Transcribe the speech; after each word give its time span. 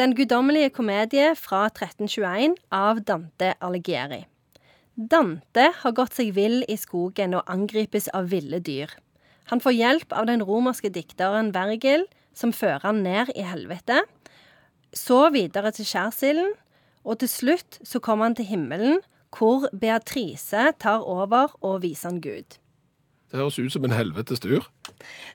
Den 0.00 0.14
guddommelige 0.16 0.70
komedie 0.72 1.34
fra 1.36 1.66
1321 1.66 2.54
av 2.72 3.02
Dante 3.04 3.50
Alighieri. 3.60 4.22
Dante 4.96 5.66
har 5.76 5.92
gått 5.92 6.14
seg 6.16 6.30
vill 6.38 6.62
i 6.72 6.76
skogen 6.80 7.34
og 7.36 7.50
angripes 7.52 8.06
av 8.16 8.30
ville 8.32 8.62
dyr. 8.64 8.94
Han 9.52 9.60
får 9.60 9.74
hjelp 9.76 10.14
av 10.16 10.30
den 10.30 10.40
romerske 10.48 10.88
dikteren 10.94 11.50
Vergil, 11.52 12.06
som 12.32 12.54
fører 12.56 12.86
han 12.86 13.02
ned 13.04 13.34
i 13.36 13.44
helvete. 13.44 13.98
Så 14.96 15.18
videre 15.34 15.74
til 15.76 15.84
skjærsilden, 15.90 16.54
og 17.04 17.20
til 17.20 17.28
slutt 17.28 17.76
så 17.84 18.00
kommer 18.00 18.30
han 18.30 18.38
til 18.38 18.48
himmelen, 18.48 19.02
hvor 19.36 19.66
Beatrice 19.82 20.70
tar 20.80 21.04
over 21.04 21.52
og 21.60 21.82
viser 21.84 22.08
han 22.08 22.22
Gud. 22.24 22.56
Det 23.28 23.36
høres 23.36 23.60
ut 23.60 23.76
som 23.76 23.84
en 23.84 23.98
helvetes 23.98 24.40
tur. 24.40 24.64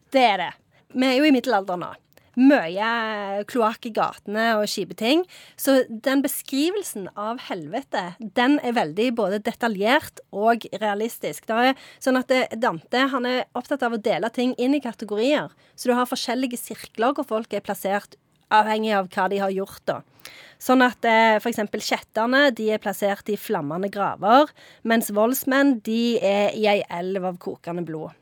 Det 0.09 0.25
er 0.25 0.41
det. 0.41 0.51
Vi 0.95 1.05
er 1.05 1.19
jo 1.19 1.29
i 1.29 1.35
middelalderen 1.37 1.85
nå. 1.85 1.91
Mye 2.35 3.43
kloakk 3.47 3.87
i 3.87 3.93
gatene 3.95 4.47
og 4.59 4.67
kjipe 4.67 4.97
ting. 4.99 5.23
Så 5.55 5.83
den 5.87 6.23
beskrivelsen 6.25 7.07
av 7.15 7.39
helvete, 7.47 8.15
den 8.19 8.57
er 8.59 8.75
veldig 8.75 9.07
både 9.15 9.39
detaljert 9.45 10.19
og 10.35 10.67
realistisk. 10.81 11.47
Det 11.47 11.71
er 11.71 11.87
sånn 12.03 12.19
at 12.19 12.33
Dante 12.59 13.07
han 13.13 13.29
er 13.29 13.45
opptatt 13.55 13.85
av 13.87 13.95
å 13.95 14.01
dele 14.01 14.31
ting 14.35 14.55
inn 14.59 14.75
i 14.75 14.83
kategorier. 14.83 15.53
Så 15.75 15.89
du 15.89 15.95
har 15.95 16.09
forskjellige 16.09 16.59
sirkler 16.59 17.15
hvor 17.15 17.27
folk 17.27 17.55
er 17.55 17.63
plassert 17.63 18.19
avhengig 18.53 18.93
av 18.95 19.07
hva 19.13 19.29
de 19.31 19.39
har 19.41 19.53
gjort, 19.53 19.81
da. 19.87 20.01
Sånn 20.61 20.83
at 20.85 21.05
eh, 21.07 21.37
eksempel 21.37 21.83
kjetterne 21.83 22.49
de 22.55 22.69
er 22.73 22.81
plassert 22.81 23.29
i 23.29 23.39
flammende 23.39 23.89
graver, 23.93 24.51
mens 24.87 25.11
voldsmenn 25.13 25.79
de 25.85 26.17
er 26.23 26.55
i 26.55 26.67
ei 26.71 26.79
elv 26.89 27.27
av 27.31 27.41
kokende 27.41 27.85
blod. 27.85 28.15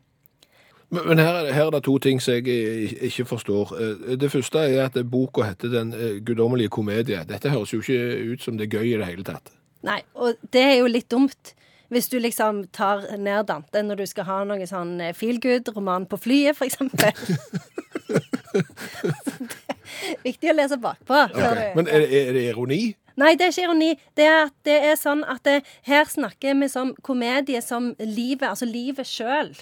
Men, 0.90 1.08
men 1.08 1.18
her, 1.18 1.34
er 1.48 1.54
her 1.54 1.66
er 1.66 1.72
det 1.72 1.84
to 1.84 1.98
ting 1.98 2.20
som 2.22 2.34
jeg 2.34 2.48
eh, 2.48 2.94
ikke 3.10 3.26
forstår. 3.26 3.74
Eh, 3.80 4.16
Det 4.20 4.32
første 4.32 4.60
er 4.60 4.86
at 4.86 4.98
boka 5.10 5.42
heter 5.48 5.70
Den 5.74 5.94
eh, 5.94 6.20
guddommelige 6.26 6.70
komedie. 6.70 7.24
Dette 7.30 7.50
høres 7.50 7.74
jo 7.74 7.80
ikke 7.82 8.34
ut 8.34 8.42
som 8.44 8.58
det 8.58 8.68
er 8.68 8.78
gøy 8.80 8.94
i 8.94 8.98
det 9.00 9.06
hele 9.10 9.24
tatt. 9.24 9.52
Nei, 9.84 10.02
og 10.16 10.36
det 10.54 10.62
er 10.62 10.76
jo 10.80 10.88
litt 10.88 11.10
dumt. 11.12 11.54
Hvis 11.94 12.08
du 12.10 12.16
liksom 12.20 12.64
tar 12.74 13.04
ned 13.18 13.46
Dante 13.50 13.84
når 13.84 13.96
du 14.02 14.06
skal 14.10 14.24
ha 14.26 14.38
noe 14.48 14.66
sånn 14.66 14.96
feel 15.14 15.38
good-roman 15.44 16.06
på 16.10 16.18
flyet, 16.18 16.62
eksempel. 16.66 17.12
Viktig 20.24 20.50
å 20.52 20.56
lese 20.58 20.78
bakpå. 20.82 21.20
Okay. 21.34 21.72
Men 21.78 21.88
er, 21.88 22.00
det- 22.06 22.22
er 22.30 22.34
det 22.38 22.44
ironi? 22.52 22.82
Nei, 23.20 23.34
det 23.38 23.48
er 23.48 23.54
ikke 23.54 23.68
ironi. 23.68 23.94
Det 24.18 24.26
er, 24.26 24.50
at 24.50 24.56
det 24.68 24.78
er 24.90 25.00
sånn 25.00 25.24
at 25.30 25.44
det, 25.48 25.62
her 25.88 26.06
snakker 26.10 26.58
vi 26.60 26.70
som 26.72 26.94
komedie 27.06 27.62
som 27.64 27.94
livet, 28.00 28.48
altså 28.50 28.70
livet 28.70 29.10
sjøl. 29.10 29.54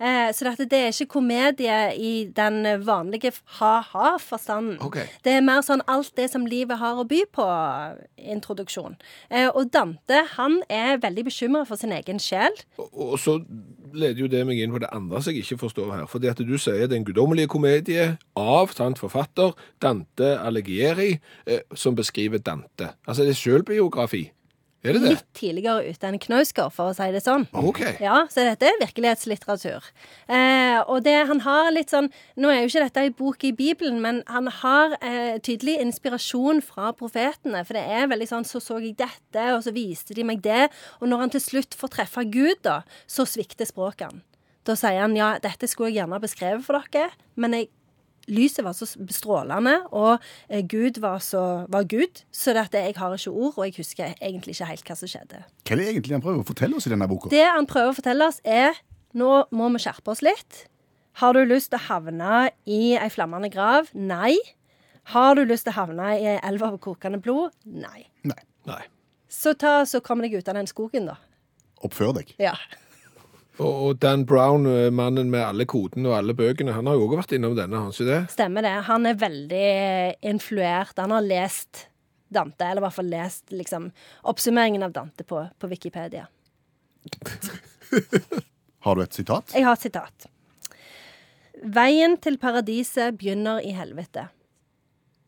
Eh, 0.00 0.30
så 0.32 0.54
det 0.56 0.78
er 0.78 0.94
ikke 0.94 1.18
komedie 1.18 1.78
i 1.98 2.12
den 2.36 2.62
vanlige 2.86 3.34
ha-ha-forstanden. 3.58 4.78
Okay. 4.86 5.04
Det 5.24 5.34
er 5.36 5.44
mer 5.44 5.60
sånn 5.66 5.84
alt 5.90 6.14
det 6.16 6.30
som 6.32 6.46
livet 6.48 6.80
har 6.80 7.00
å 7.00 7.04
by 7.08 7.20
på, 7.34 7.48
introduksjon. 8.16 8.96
Eh, 9.28 9.50
og 9.50 9.68
Dante, 9.74 10.24
han 10.36 10.62
er 10.72 11.02
veldig 11.02 11.26
bekymra 11.28 11.66
for 11.68 11.80
sin 11.80 11.92
egen 11.92 12.22
sjel. 12.22 12.56
Og, 12.80 12.88
og 12.94 13.18
så 13.20 13.40
leder 13.94 14.22
jo 14.24 14.28
det 14.30 14.42
meg 14.46 14.60
inn 14.60 14.72
på 14.74 14.80
det 14.82 14.90
andre 14.94 15.20
som 15.20 15.34
jeg 15.34 15.44
ikke 15.44 15.60
forstår 15.64 15.94
her. 15.94 16.08
Fordi 16.10 16.30
at 16.30 16.42
du 16.42 16.56
sier 16.58 16.90
Den 16.90 17.04
guddommelige 17.04 17.50
komedie 17.50 18.16
av 18.36 18.74
sant, 18.74 18.98
forfatter 18.98 19.54
Dante 19.82 20.36
Alighieri, 20.38 21.18
eh, 21.46 21.64
som 21.74 21.96
beskriver 21.96 22.38
Dante. 22.38 22.94
Altså 23.06 23.24
det 23.24 23.34
er 23.36 23.42
selvbiografi. 23.42 24.30
Er 24.80 24.96
det 24.96 25.02
det? 25.02 25.10
Litt 25.12 25.26
tidligere 25.36 25.90
ute 25.92 26.08
enn 26.08 26.16
Knausgård, 26.22 26.72
for 26.72 26.88
å 26.88 26.94
si 26.96 27.08
det 27.12 27.20
sånn. 27.20 27.44
Okay. 27.52 27.98
Ja, 28.00 28.22
så 28.32 28.46
dette 28.46 28.64
er 28.64 28.78
virkelighetslitteratur. 28.80 29.90
Eh, 30.32 30.78
og 30.86 31.02
det 31.04 31.18
han 31.28 31.42
har 31.44 31.68
litt 31.74 31.92
sånn 31.92 32.08
Nå 32.40 32.48
er 32.48 32.62
jo 32.62 32.70
ikke 32.70 32.84
dette 32.86 33.02
ei 33.04 33.12
bok 33.12 33.44
i 33.44 33.52
Bibelen, 33.56 33.98
men 34.00 34.22
han 34.30 34.48
har 34.62 34.96
eh, 35.04 35.36
tydelig 35.44 35.76
inspirasjon 35.84 36.62
fra 36.64 36.94
profetene. 36.96 37.60
For 37.68 37.76
det 37.76 37.84
er 37.84 38.08
veldig 38.08 38.30
sånn 38.30 38.48
Så 38.48 38.62
så 38.64 38.78
jeg 38.80 38.96
dette, 39.00 39.44
og 39.52 39.60
så 39.66 39.74
viste 39.76 40.16
de 40.16 40.24
meg 40.24 40.40
det. 40.46 40.70
Og 41.00 41.12
når 41.12 41.26
han 41.26 41.34
til 41.36 41.44
slutt 41.44 41.76
får 41.76 41.94
treffe 41.98 42.24
Gud, 42.32 42.62
da, 42.64 42.80
så 43.04 43.28
svikter 43.28 43.68
språket 43.68 44.08
han. 44.08 44.24
Da 44.64 44.76
sier 44.76 45.02
han 45.02 45.16
ja, 45.16 45.34
dette 45.42 45.68
skulle 45.68 45.90
jeg 45.90 46.00
gjerne 46.00 46.20
beskrevet 46.22 46.64
for 46.64 46.80
dere, 46.92 47.12
men 47.40 47.56
jeg 47.56 47.70
Lyset 48.30 48.62
var 48.64 48.76
så 48.78 48.86
strålende, 48.86 49.76
og 49.90 50.22
eh, 50.48 50.62
Gud 50.66 51.00
var, 51.02 51.18
så, 51.24 51.66
var 51.72 51.88
Gud, 51.90 52.22
så 52.30 52.54
dette, 52.56 52.78
jeg 52.78 52.96
har 52.96 53.16
ikke 53.16 53.32
ord, 53.32 53.56
og 53.56 53.66
jeg 53.66 53.76
husker 53.80 54.14
egentlig 54.20 54.54
ikke 54.54 54.70
helt 54.70 54.86
hva 54.86 54.96
som 54.98 55.10
skjedde. 55.10 55.42
Hva 55.64 55.74
er 55.74 55.82
det 55.82 55.88
egentlig 55.92 56.16
han 56.16 56.24
prøver 56.24 56.44
å 56.44 56.48
fortelle 56.48 56.78
oss 56.78 56.86
i 56.88 56.94
denne 56.94 57.08
boka? 57.10 57.32
Det 57.32 57.46
han 57.46 57.68
prøver 57.70 57.92
å 57.92 57.98
fortelle 57.98 58.30
oss, 58.30 58.40
er 58.44 58.78
nå 59.18 59.32
må 59.56 59.70
vi 59.74 59.82
skjerpe 59.82 60.14
oss 60.14 60.22
litt. 60.22 60.64
Har 61.20 61.34
du 61.34 61.42
lyst 61.44 61.72
til 61.72 61.80
å 61.80 61.86
havne 61.88 62.50
i 62.70 62.94
ei 62.94 63.10
flammende 63.12 63.50
grav? 63.52 63.90
Nei. 63.92 64.36
Har 65.10 65.34
du 65.34 65.42
lyst 65.44 65.66
til 65.66 65.74
å 65.74 65.80
havne 65.80 66.12
i 66.20 66.28
ei 66.36 66.38
elv 66.46 66.62
av 66.68 66.78
kokende 66.82 67.18
blod? 67.22 67.50
Nei. 67.66 68.06
Nei. 68.22 68.38
Nei. 68.70 68.84
Så 69.30 69.54
ta 69.58 69.80
så 69.86 70.00
kom 70.04 70.22
deg 70.22 70.36
ut 70.38 70.48
av 70.50 70.58
den 70.58 70.70
skogen, 70.70 71.10
da. 71.10 71.18
Oppfør 71.86 72.14
deg. 72.18 72.32
Ja. 72.42 72.54
Og, 73.60 73.98
Dan 74.00 74.24
Brown, 74.24 74.64
eh, 74.66 74.90
mannen 74.94 75.30
med 75.32 75.42
alle 75.44 75.64
kodene 75.68 76.08
og 76.08 76.16
alle 76.16 76.34
bøkene, 76.36 76.72
han 76.72 76.86
har 76.88 76.94
jo 76.96 77.04
også 77.06 77.16
vært 77.20 77.32
innom 77.36 77.56
denne, 77.58 77.76
har 77.76 77.82
han 77.84 77.92
ikke 77.92 78.08
det? 78.08 78.20
Stemmer 78.32 78.62
det. 78.64 78.72
Han 78.88 79.06
er 79.06 79.14
veldig 79.20 79.70
influert. 80.32 80.96
Han 80.96 81.10
har 81.12 81.20
lest 81.26 81.86
Dante, 82.30 82.64
eller 82.64 82.80
i 82.80 82.86
hvert 82.86 82.94
fall 82.94 83.10
lest 83.10 83.52
liksom, 83.52 83.90
oppsummeringen 84.30 84.82
av 84.86 84.92
Dante 84.94 85.24
på, 85.26 85.42
på 85.58 85.70
Wikipedia. 85.72 86.28
Har 88.86 88.96
du 88.96 89.02
et 89.02 89.16
sitat? 89.16 89.52
Jeg 89.52 89.64
har 89.66 89.76
et 89.76 89.82
sitat. 89.82 90.28
Veien 91.60 92.16
til 92.22 92.38
paradiset 92.40 93.18
begynner 93.20 93.60
i 93.60 93.74
helvete. 93.76 94.28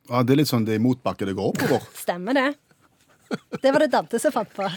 Ja, 0.08 0.22
det 0.24 0.32
er 0.32 0.38
litt 0.40 0.50
sånn 0.50 0.64
det 0.64 0.76
er 0.76 0.80
i 0.80 0.82
motbakke 0.82 1.26
det 1.28 1.34
går 1.36 1.52
oppover. 1.52 1.84
Stemmer 1.98 2.32
det? 2.38 2.48
Det 3.60 3.72
var 3.72 3.80
det 3.84 3.90
Dante 3.92 4.18
som 4.22 4.32
fant 4.32 4.52
på. 4.56 4.64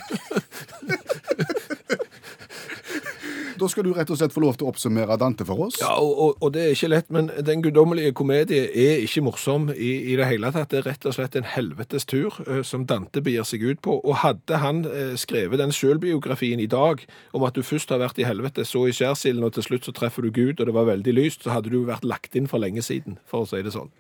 Da 3.60 3.70
skal 3.72 3.88
du 3.88 3.94
rett 3.96 4.10
og 4.12 4.20
slett 4.20 4.34
få 4.36 4.44
lov 4.44 4.58
til 4.60 4.68
å 4.68 4.72
oppsummere 4.74 5.18
Dante 5.20 5.46
for 5.48 5.68
oss. 5.68 5.80
Ja, 5.82 5.94
og, 6.02 6.14
og, 6.22 6.44
og 6.44 6.54
det 6.56 6.64
er 6.64 6.76
ikke 6.76 6.92
lett, 6.92 7.12
men 7.14 7.30
Den 7.46 7.64
guddommelige 7.66 8.14
komedie 8.18 8.68
er 8.70 9.04
ikke 9.04 9.24
morsom 9.26 9.70
i, 9.74 9.92
i 10.12 10.18
det 10.20 10.28
hele 10.30 10.52
tatt. 10.56 10.72
Det 10.74 10.82
er 10.82 10.90
rett 10.90 11.08
og 11.08 11.16
slett 11.18 11.38
en 11.40 11.48
helvetes 11.48 12.08
tur 12.10 12.40
eh, 12.48 12.64
som 12.68 12.88
Dante 12.90 13.24
begir 13.26 13.48
seg 13.48 13.64
ut 13.66 13.84
på. 13.86 14.00
Og 14.04 14.22
hadde 14.24 14.62
han 14.64 14.84
eh, 14.90 15.14
skrevet 15.20 15.62
den 15.62 15.74
selvbiografien 15.76 16.64
i 16.64 16.70
dag 16.72 17.06
om 17.36 17.46
at 17.48 17.56
du 17.56 17.64
først 17.66 17.94
har 17.94 18.04
vært 18.04 18.20
i 18.22 18.28
helvete, 18.28 18.66
så 18.68 18.86
i 18.90 18.96
skjærsilden, 18.96 19.46
og 19.46 19.56
til 19.56 19.70
slutt 19.70 19.88
så 19.88 19.96
treffer 19.96 20.26
du 20.26 20.34
Gud, 20.36 20.60
og 20.60 20.66
det 20.68 20.76
var 20.76 20.90
veldig 20.90 21.16
lyst, 21.16 21.46
så 21.46 21.56
hadde 21.56 21.72
du 21.74 21.86
vært 21.88 22.08
lagt 22.08 22.36
inn 22.36 22.50
for 22.52 22.62
lenge 22.62 22.84
siden, 22.86 23.20
for 23.30 23.46
å 23.46 23.50
si 23.50 23.64
det 23.66 23.76
sånn. 23.76 23.94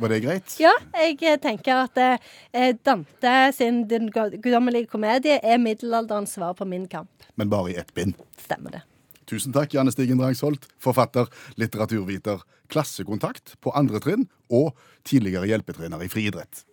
Var 0.00 0.08
det 0.08 0.20
greit? 0.24 0.54
Ja, 0.60 0.72
jeg 0.96 1.18
eh, 1.20 1.36
tenker 1.40 1.82
at 1.84 1.98
eh, 2.00 2.70
Dante 2.86 3.34
sin 3.52 3.82
Den 3.90 4.08
guddommelige 4.12 4.88
komedie 4.88 5.36
er 5.44 5.60
middelalderens 5.60 6.38
svar 6.38 6.54
på 6.56 6.64
min 6.64 6.86
kamp. 6.88 7.10
Men 7.36 7.52
bare 7.52 7.74
i 7.74 7.76
ett 7.76 7.92
bind. 7.94 8.16
Stemmer 8.40 8.78
det. 8.78 8.82
Tusen 9.28 9.52
takk, 9.54 9.74
Janne 9.76 9.92
Stigen 9.92 10.18
Drangsholt, 10.18 10.64
forfatter, 10.82 11.28
litteraturviter, 11.60 12.40
klassekontakt 12.72 13.54
på 13.62 13.74
andre 13.78 14.00
trinn 14.02 14.26
og 14.48 14.72
tidligere 15.06 15.52
hjelpetrener 15.52 16.02
i 16.02 16.10
friidrett. 16.10 16.64